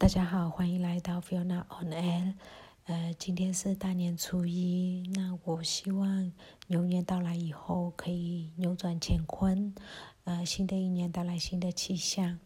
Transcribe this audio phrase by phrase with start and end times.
[0.00, 2.32] 大家好，欢迎来到 Fiona on L。
[2.86, 6.32] 呃，今天是大年初一，那我希望
[6.68, 9.74] 牛年到来以后可以扭转乾坤，
[10.24, 12.38] 呃，新的一年带来新的气象。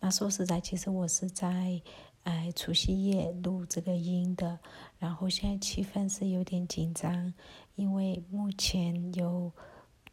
[0.00, 1.80] 那说实在，其实我是在
[2.24, 4.58] 呃除夕夜录这个音的，
[4.98, 7.32] 然后现在气氛是有点紧张，
[7.76, 9.52] 因为目前有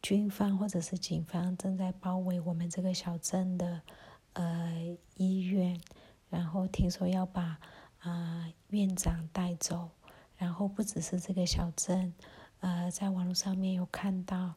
[0.03, 3.81] 军方或者是警方正在包围我们这个小镇的
[4.33, 5.81] 呃医院。
[6.35, 7.57] 然后听说要把
[7.99, 9.89] 啊院长带走，
[10.35, 12.13] 然后不只是这个小镇，
[12.59, 14.53] 呃，在网络上面有看到，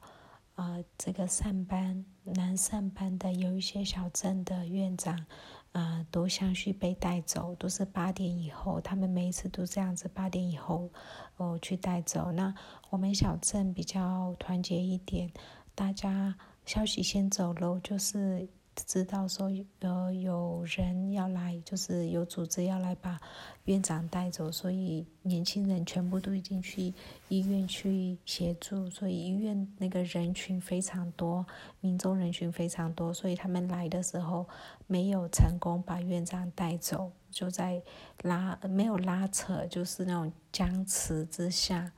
[0.56, 5.24] 呃，这个上班南上班的有一些小镇的院长，
[5.70, 10.90] 啊，都相续被带走，都是八点以后，他们每一次都这样子，八点以后
[11.36, 12.32] 哦去带走。
[12.32, 12.52] 那
[12.90, 15.30] 我们小镇比较团结一点，
[15.76, 16.34] 大家
[16.66, 18.48] 消息先走了，就是。
[18.86, 19.50] 知道说
[19.80, 23.20] 呃有人要来，就是有组织要来把
[23.64, 26.92] 院长带走，所以年轻人全部都已经去
[27.28, 31.44] 医院去协助，所以医院那个人群非常多，
[31.80, 34.46] 民众人群非常多，所以他们来的时候
[34.86, 37.82] 没有成功把院长带走，就在
[38.22, 41.92] 拉没有拉扯，就是那种僵持之下，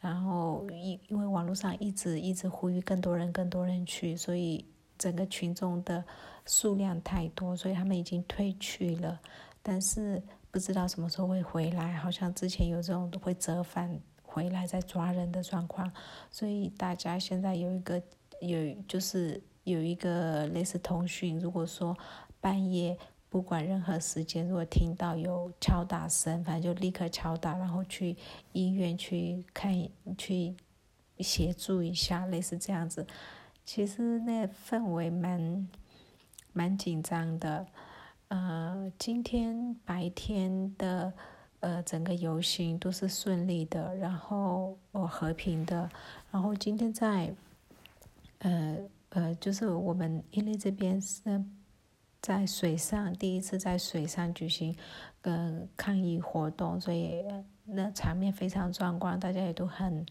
[0.00, 4.64] 然后因因为网络上一直一直呼吁更多人更多人去，所以。
[5.02, 6.04] 整个群众的
[6.46, 9.18] 数量太多，所以他们已经退去了，
[9.60, 10.22] 但是
[10.52, 11.94] 不知道什么时候会回来。
[11.94, 15.90] 好像之前有这种会折返回来再抓人的状况，
[16.30, 18.00] 所以大家现在有一个
[18.40, 21.98] 有就是有一个类似通讯，如果说
[22.40, 22.96] 半夜
[23.28, 28.16] 不管任何时间，如果听到有敲打声，反正就立刻敲打，然后去
[28.52, 29.74] 医院去看
[30.16, 30.54] 去
[31.18, 33.04] 协助一下，类似这样子。
[33.64, 35.68] 其实那氛围蛮
[36.52, 37.66] 蛮紧张的，
[38.28, 41.12] 呃，今天白天的
[41.60, 45.88] 呃整个游行都是顺利的，然后哦和平的，
[46.30, 47.34] 然后今天在
[48.40, 48.78] 呃
[49.10, 51.42] 呃就是我们因为这边是
[52.20, 54.76] 在水上第一次在水上举行
[55.22, 57.24] 呃抗议活动，所以
[57.64, 60.04] 那场面非常壮观，大家也都很。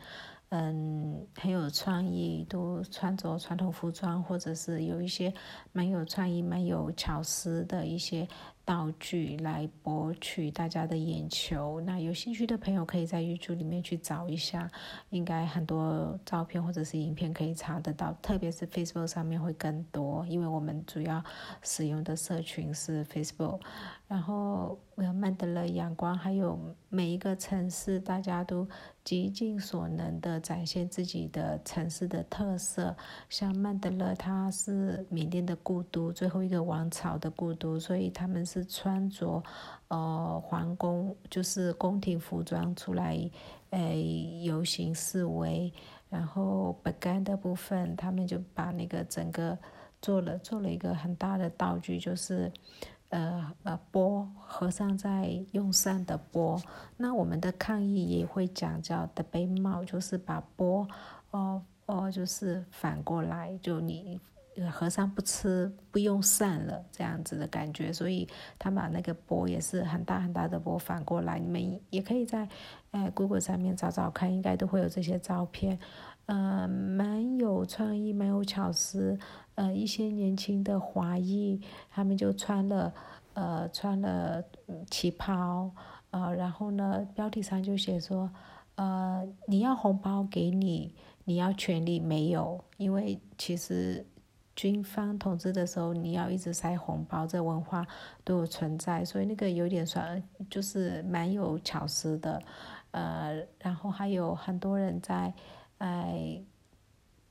[0.52, 5.34] 嗯，很有创意，都穿着传统服装，或者是有一些
[5.74, 8.28] 蛮有创意、蛮有巧思的一些。
[8.64, 11.82] 道具来博取大家的眼球。
[11.82, 14.70] 那有兴趣的朋友可以在 YouTube 里面去找一下，
[15.10, 18.16] 应该很多照片或者是影片可以查得到。
[18.22, 21.22] 特别是 Facebook 上面会更多，因为我们主要
[21.64, 23.60] 使用的社群是 Facebook。
[24.08, 24.80] 然后，
[25.14, 28.68] 曼德勒阳光，还有每一个城市，大家都
[29.04, 32.96] 极尽所能的展现自己的城市的特色。
[33.30, 38.66] 像曼德勒，它是缅甸的故都，最后一个王朝的故都，所以他们是。
[38.82, 39.44] 穿着，
[39.90, 43.30] 呃，皇宫就是宫廷服装出来，
[43.70, 43.94] 呃，
[44.44, 45.72] 游行示威。
[46.10, 49.58] 然后本干的部分，他们就把那个整个
[50.02, 52.52] 做了做了一个很大的道具，就是，
[53.10, 54.28] 呃呃，波
[54.62, 56.62] 和尚在用扇的钵。
[56.96, 60.88] 那我们的抗议也会讲叫的杯帽，就是把钵，
[61.32, 64.20] 哦哦，就是反过来，就你。
[64.70, 68.28] 和尚不吃不用膳了，这样子的感觉，所以
[68.60, 72.48] 他把那个钵也是很大很大的钵反过来，你们也可以在，
[72.92, 75.80] 呃，Google 上面找找看，应该都会有这些照片，
[76.26, 79.18] 呃，蛮有创意，蛮有巧思，
[79.56, 82.94] 呃，一些年轻的华裔，他们就穿了，
[83.34, 84.44] 呃，穿了
[84.90, 85.72] 旗袍，
[86.12, 88.30] 呃，然后呢，标题上就写说，
[88.76, 90.94] 呃，你要红包给你，
[91.26, 94.06] 你要权利没有，因为其实。
[94.54, 97.88] 军方统治的时候，你要一直塞红包，这文化
[98.24, 102.40] 都有存在，所以那个有点算，就是蛮有巧思的，
[102.92, 105.34] 呃，然后还有很多人在，
[105.78, 106.40] 哎，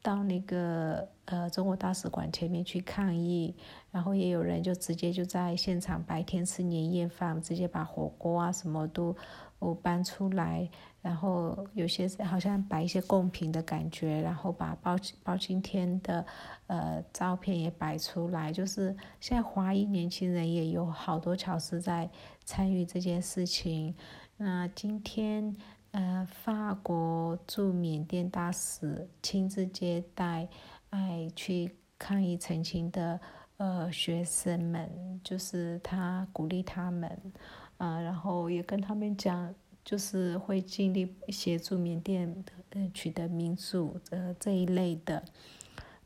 [0.02, 3.54] 到那个呃中国大使馆前面去抗议，
[3.90, 9.16] 然后也有人就直接就在现场白天吃年夜饭，直接把火锅啊什么都。
[9.60, 10.66] 我搬出来，
[11.02, 16.24] 然后有些好像摆一些贡品的感觉，然后把包包青天的
[16.66, 22.08] 呃照片也摆出来，就是现在华裔年轻人也有好多巧思在
[22.42, 23.94] 参与这件事情。
[24.38, 25.54] 那今天
[25.92, 30.48] 呃，法国驻缅甸大使亲自接待
[30.90, 33.20] 爱去抗议澄清的
[33.56, 37.20] 呃学生们，就是他鼓励他们。
[37.78, 45.24] 啊，然后也跟他们讲，就是会尽力协助缅甸呃取得民主呃这一类的。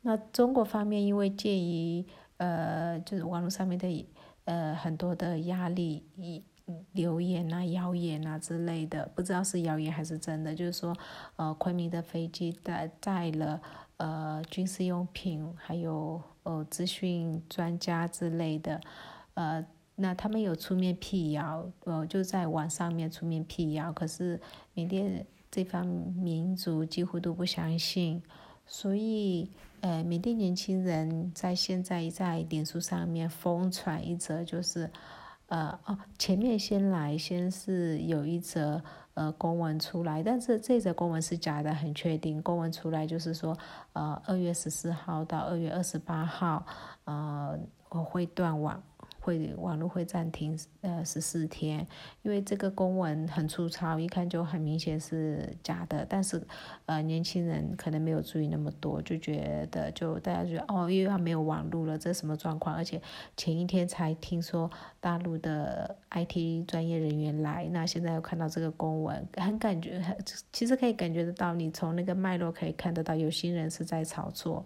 [0.03, 4.07] 那中国方面因为鉴于呃就是网络上面的
[4.45, 6.05] 呃很多的压力，
[6.93, 10.96] 流言啊、谣言啊之类的，不知道是谣言还是真的，就是说，
[11.37, 13.61] 呃，昆明的飞机带载了
[13.99, 18.81] 呃军事用品，还有呃资讯专家之类的，
[19.34, 19.62] 呃，
[19.96, 24.40] 那他们有出面辟谣，呃，就在网上面出面辟谣，可是
[24.72, 28.22] 缅甸这方民族几乎都不相信，
[28.64, 29.50] 所以，
[29.82, 34.90] 呃，缅甸年轻人在现在在脸书上面疯传一则，就是。
[35.55, 38.83] 呃哦，前面先来，先是有一则
[39.15, 42.43] 呃公文出来，但是这则公文是假的，很确定。
[42.43, 43.56] 公文出来就是说，
[43.93, 46.67] 呃，二月十四号到二月二十八号，
[47.05, 47.56] 呃，
[47.91, 48.83] 我会断网。
[49.25, 51.87] 会网络会暂停呃十四天，
[52.21, 56.05] 因为这个公文很粗糙，一看就很明显是假的。
[56.06, 56.47] 但是，
[56.85, 62.76] 呃，年轻人可能没有注意那么多，就觉得就大家觉得哦，又要没有网络了，这什么状况？
[62.76, 63.00] 而且
[63.35, 70.15] 前一天才听说大陆的 IT 专业人员来，那现在又看到这个公文，很感觉很，
[70.53, 74.62] 其实可以感觉得到，你从那个脉络可以看得到，有心人是在炒作。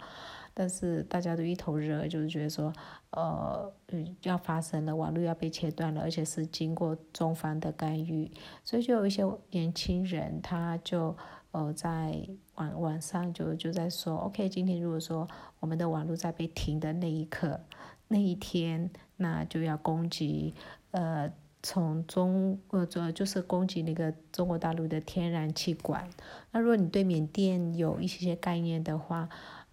[0.58, 2.72] 但是大家都一头热，就是觉得说，
[3.10, 8.28] 呃，嗯要发生了，网络要被切断了，而且是经过中方的干预，
[8.64, 11.16] 所以就有一些年轻人，他就
[11.52, 15.28] 呃在晚晚上就就在说，OK，今天如果说
[15.60, 17.60] 我们的网络在被停的那一刻，
[18.08, 20.54] 那一天，那就要攻击，
[20.90, 21.32] 呃，
[21.62, 26.10] 从中呃就就是攻击那个中国大陆的天然气管。
[26.50, 29.28] 那如果你对缅甸有一些些概念的话，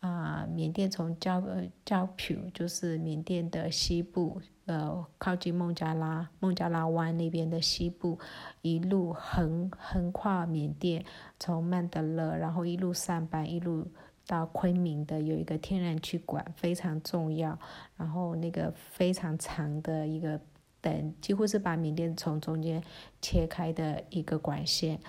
[0.05, 8.19] 啊，缅甸从焦呃焦普就是缅甸的西部，呃，靠近孟加拉孟加拉湾那边的西部，
[8.61, 11.03] 一路横横跨缅甸，
[11.39, 13.87] 从曼德勒，然后一路上班，一路
[14.27, 17.57] 到昆明的有一个天然气管，非常重要。
[17.97, 20.39] 然后那个非常长的一个
[20.81, 22.83] 等，几乎是把缅甸从中间
[23.23, 24.99] 切开的一个管线。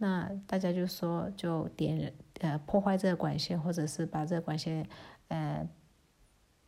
[0.00, 4.86] 那大家就说，就点呃破坏这个管线，或者是把这个管线
[5.26, 5.68] 呃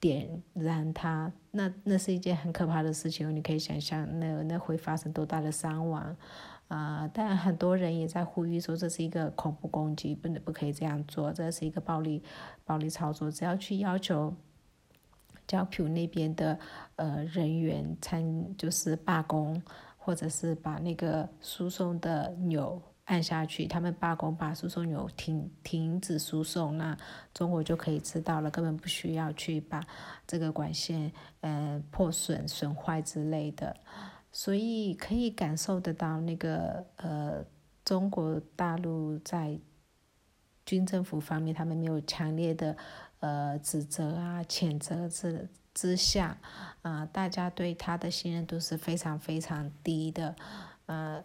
[0.00, 3.34] 点燃它，那那是一件很可怕的事情。
[3.34, 6.16] 你可以想象，那那会发生多大的伤亡
[6.66, 7.08] 啊！
[7.14, 12.22] 但很多人也在呼吁说，这是一个恐怖攻击，不能不可以这样做，这是一个暴力
[12.64, 13.30] 暴力操作。
[13.30, 14.34] 只要去要求
[15.46, 16.58] 交普那边的
[16.96, 19.62] 呃人员参，就是罢工，
[19.98, 22.82] 或者是把那个输送的钮。
[23.10, 26.96] 按下去，他们罢工，把输送油停停止输送，那
[27.34, 29.84] 中国就可以知道了，根本不需要去把
[30.28, 31.10] 这个管线
[31.40, 33.76] 呃破损损坏之类的，
[34.30, 37.44] 所以可以感受得到那个呃
[37.84, 39.58] 中国大陆在
[40.64, 42.76] 军政府方面，他们没有强烈的
[43.18, 46.38] 呃指责啊谴责之之下，
[46.82, 50.36] 啊大家对他的信任度是非常非常低的，
[50.86, 51.24] 呃。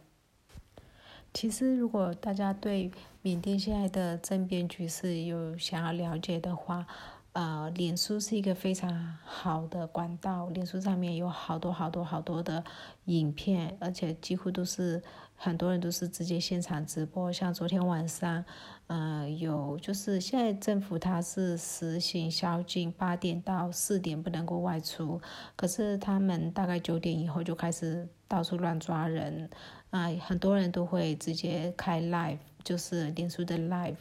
[1.35, 2.89] 其实，如果大家对
[3.21, 6.87] 缅甸现在的政变局势有想要了解的话，
[7.33, 10.47] 呃，脸书是一个非常好的管道。
[10.51, 12.63] 脸书上面有好多好多好多的
[13.07, 15.03] 影片，而且几乎都是
[15.35, 17.29] 很多人都是直接现场直播。
[17.33, 18.45] 像昨天晚上，
[18.87, 25.19] 呃，有就是现在政府它是实行宵禁，八点到四点不能够外出，
[25.57, 29.49] 可是他们大概九点以后就开始到处乱抓人。
[29.95, 33.95] 啊，很多人都会直接开 live，就是脸书的 live，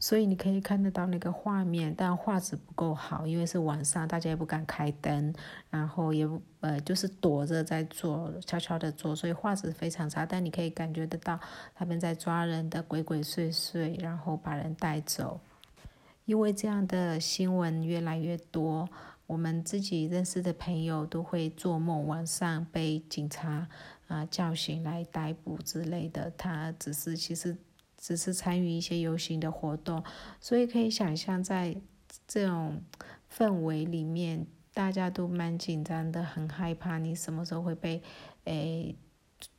[0.00, 5.34] 所以你可以看得到那个画面，但画质不够好，因为是晚上，大家也不敢开灯，
[5.68, 6.26] 然后也
[6.60, 10.24] 呃就是躲着在做，悄悄的做，所以画质非常差。
[10.24, 11.38] 但你可以感觉得到
[11.74, 15.38] 他们在抓人的鬼鬼祟祟，然后把人带走。
[16.24, 18.88] 因为这样的新闻越来越多，
[19.26, 23.68] 我们自己认识的朋友都会做梦，晚上被警察。
[24.06, 27.56] 啊，叫醒来逮捕之类的，他只是其实
[27.96, 30.02] 只是参与一些游行的活动，
[30.40, 31.76] 所以可以想象，在
[32.26, 32.82] 这种
[33.34, 38.02] 氛围里面，大家都蛮紧张的，很害怕你什么时候会被
[38.44, 38.94] 诶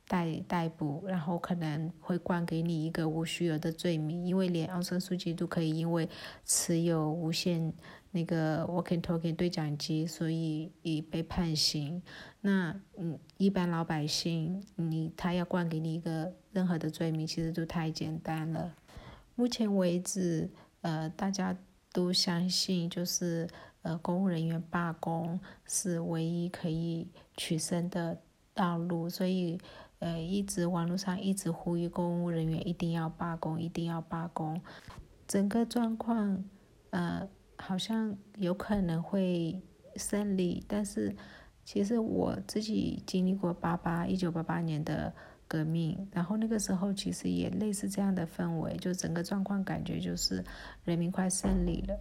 [0.08, 6.08] 逮逮捕，然后可能会冠给你一个无需有的罪名，因为连奥森书记都可以因为
[6.44, 7.72] 持有无线。
[8.12, 12.02] 那个 walking talking 对讲机，所以已被判刑。
[12.40, 18.74] 那嗯，一般老百姓，你他要冠给你一个任何的罪名，其实都太简单了。
[19.34, 20.48] 目前为止，
[20.80, 21.54] 呃，大家
[21.92, 23.46] 都相信，就是
[23.82, 28.18] 呃，公务人员罢工是唯一可以取胜的
[28.54, 29.58] 道路，所以
[29.98, 34.60] 呃，一直网络上一直呼吁公务人员一定要罢工，一定要罢工。
[35.26, 36.44] 整个状况，
[36.90, 37.28] 呃。
[37.58, 39.58] 好像有可能会
[39.96, 41.16] 胜利，但是
[41.64, 45.10] 其实我自己经历过八八一九八八年的
[45.48, 50.44] 革命，然后那个时候其实也类似这样的氛围，就整个状况感觉就是
[50.84, 51.98] 人民快胜利了。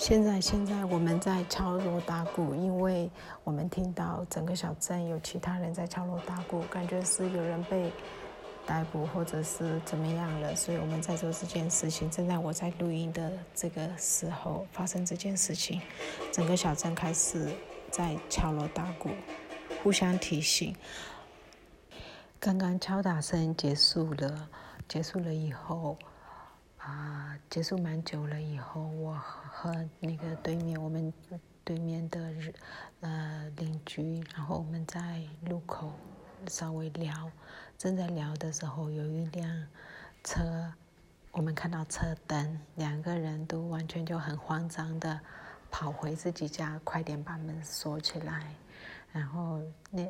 [0.00, 3.10] 现在现在我们在敲锣打鼓，因为
[3.44, 7.92] 我们听到整个小镇有其他人在敲锣打鼓，感觉是有人被
[8.66, 12.10] 逮捕或者是怎么样了，所以我们在做这件事情。
[12.10, 15.82] 正在我在录音的这个时候发生这件事情，
[16.32, 17.50] 整个小镇开始。
[17.90, 19.10] 在敲锣打鼓，
[19.82, 20.74] 互相提醒。
[22.38, 24.48] 刚刚敲打声结束了，
[24.88, 25.98] 结束了以后，
[26.90, 31.12] 啊，结束蛮久了以后，我和那个对面我们
[31.62, 32.34] 对面的
[33.00, 35.92] 呃邻居，然后我们在路口
[36.48, 37.30] 稍微聊，
[37.78, 39.66] 正在聊的时候，有一辆
[40.24, 40.72] 车，
[41.30, 45.20] 我们看到车灯，两个人都完全就很慌张的。
[45.70, 48.52] 跑回自己家，快点把门锁起来。
[49.12, 50.04] 然后那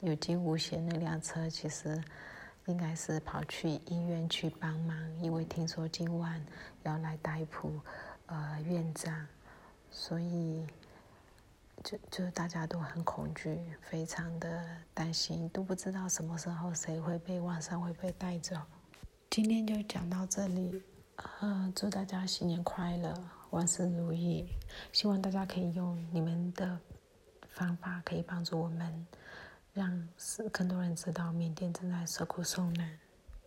[0.00, 1.98] 有惊无险那辆车，其实
[2.68, 6.44] 应该是跑去医院去帮忙，因为听说今晚
[6.82, 7.80] 要来逮捕
[8.26, 9.26] 呃院长，
[9.90, 10.66] 所以
[11.82, 18.54] 就就大家都很恐惧，非常的担心，都不知道什么时候谁会被晚上会被带走。
[19.30, 20.82] 今天就讲到这里，
[21.40, 23.14] 呃，祝大家新年快乐。
[23.50, 24.46] 万事如意，
[24.92, 26.78] 希望大家可以用你们的
[27.48, 29.06] 方法，可以帮助我们，
[29.78, 30.08] 让
[30.50, 32.98] 更多人知道缅甸正在受苦受难。